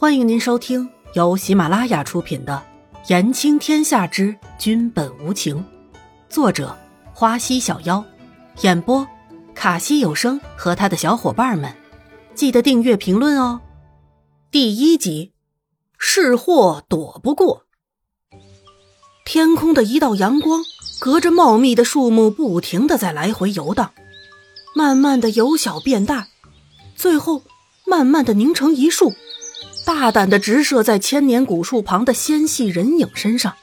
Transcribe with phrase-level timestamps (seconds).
[0.00, 2.62] 欢迎您收听由喜马拉雅出品的
[3.10, 5.56] 《言情天下之君本无情》，
[6.28, 6.78] 作者
[7.12, 8.04] 花溪小妖，
[8.60, 9.04] 演播
[9.56, 11.74] 卡西有声和他的小伙伴们。
[12.32, 13.60] 记得订阅、评论哦。
[14.52, 15.32] 第一集，
[15.98, 17.64] 是祸躲不过。
[19.24, 20.62] 天空的一道阳光，
[21.00, 23.90] 隔着茂密的树木，不停的在来回游荡，
[24.76, 26.28] 慢慢的由小变大，
[26.94, 27.42] 最后
[27.84, 29.12] 慢慢的凝成一束。
[29.88, 33.56] 大胆的直射在千年古树旁的纤细人影身上。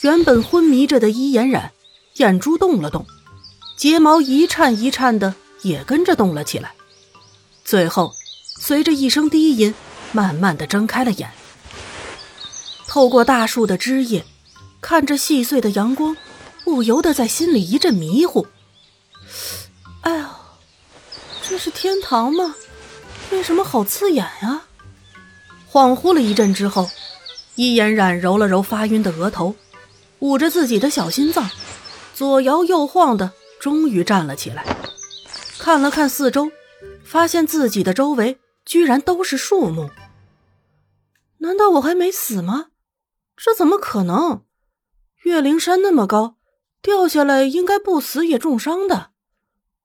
[0.00, 1.70] 原本昏迷着的伊颜染，
[2.14, 3.06] 眼珠动了动，
[3.78, 6.72] 睫毛一颤一颤的，也跟着动了起来。
[7.64, 8.12] 最后，
[8.58, 9.72] 随着一声低音，
[10.10, 11.30] 慢慢的睁开了眼。
[12.88, 14.26] 透过大树的枝叶，
[14.80, 16.16] 看着细碎的阳光，
[16.64, 18.48] 不由得在心里一阵迷糊。
[20.00, 20.26] 哎呦，
[21.48, 22.56] 这是天堂吗？
[23.30, 24.62] 为什么好刺眼呀？
[25.70, 26.88] 恍惚了一阵之后，
[27.54, 29.54] 伊嫣然揉了揉发晕的额头，
[30.20, 31.50] 捂着自己的小心脏，
[32.14, 34.64] 左摇右晃的，终于站了起来，
[35.58, 36.50] 看了看四周，
[37.04, 39.90] 发现自己的周围居然都是树木。
[41.38, 42.68] 难道我还没死吗？
[43.36, 44.44] 这怎么可能？
[45.24, 46.36] 岳灵山那么高，
[46.80, 49.10] 掉下来应该不死也重伤的，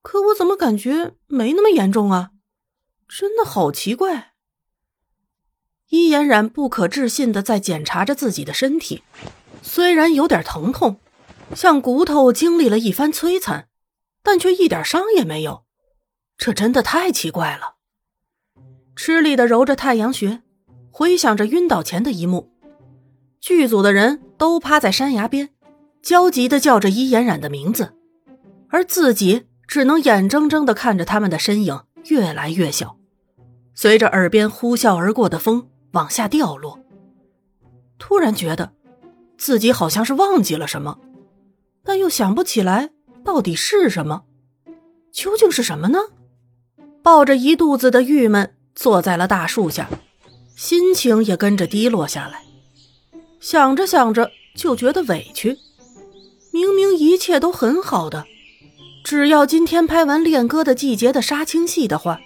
[0.01, 2.31] 可我怎么感觉没那么严重啊？
[3.09, 4.30] 真的好奇怪。
[5.91, 9.03] 伊嫣然不可置信的在检查着自己的身体，
[9.61, 11.01] 虽然有点疼痛，
[11.53, 13.67] 像骨头经历了一番摧残，
[14.23, 15.65] 但却一点伤也没有，
[16.37, 17.75] 这真的太奇怪了。
[18.95, 20.41] 吃力的揉着太阳穴，
[20.91, 22.49] 回想着晕倒前的一幕，
[23.41, 25.49] 剧组的人都趴在山崖边，
[26.01, 27.93] 焦急的叫着伊嫣然的名字，
[28.69, 32.95] 而自己只能眼睁睁的看着他们的身影越来越小，
[33.75, 35.67] 随着耳边呼啸而过的风。
[35.91, 36.79] 往下掉落，
[37.97, 38.71] 突然觉得
[39.37, 40.99] 自己好像是忘记了什么，
[41.83, 42.91] 但又想不起来
[43.23, 44.23] 到底是什么，
[45.11, 45.99] 究竟是什么呢？
[47.03, 49.89] 抱着一肚子的郁闷，坐在了大树下，
[50.55, 52.43] 心情也跟着低落下来。
[53.39, 55.57] 想着想着就觉得委屈，
[56.53, 58.25] 明明一切都很好的，
[59.03, 62.21] 只要今天拍完《恋歌的季节》的杀青戏的话，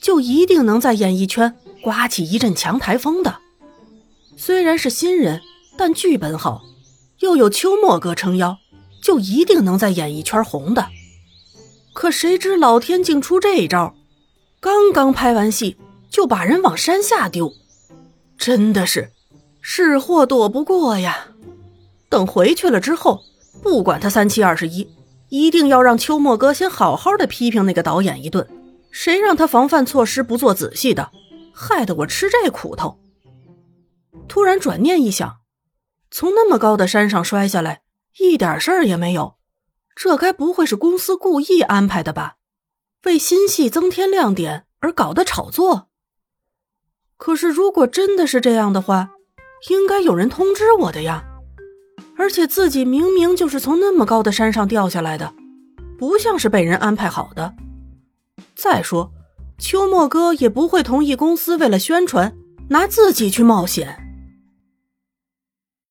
[0.00, 1.54] 就一定能在演艺圈。
[1.84, 3.40] 刮起一阵强台风的，
[4.38, 5.42] 虽然是新人，
[5.76, 6.62] 但剧本好，
[7.18, 8.56] 又有秋末哥撑腰，
[9.02, 10.86] 就一定能在演艺圈红的。
[11.92, 13.94] 可谁知老天竟出这一招，
[14.60, 15.76] 刚刚拍完戏
[16.08, 17.52] 就把人往山下丢，
[18.38, 19.10] 真的是
[19.60, 21.28] 是祸躲不过呀！
[22.08, 23.20] 等回去了之后，
[23.62, 24.88] 不管他三七二十一，
[25.28, 28.48] 一定要让秋末哥先好好的批评那个导演一顿，
[28.90, 31.10] 谁让他防范措施不做仔细的。
[31.54, 32.98] 害得我吃这苦头。
[34.26, 35.36] 突然转念一想，
[36.10, 37.82] 从那么高的山上摔下来，
[38.18, 39.36] 一点事儿也没有，
[39.94, 42.36] 这该不会是公司故意安排的吧？
[43.04, 45.88] 为新戏增添亮点而搞的炒作？
[47.16, 49.10] 可是如果真的是这样的话，
[49.68, 51.24] 应该有人通知我的呀。
[52.16, 55.34] 而且自己明明就是从那么高的山上掉下来的，
[55.98, 57.54] 不像是被人安排好的。
[58.54, 59.12] 再说。
[59.58, 62.34] 秋末哥也不会同意公司为了宣传
[62.68, 64.03] 拿自己去冒险。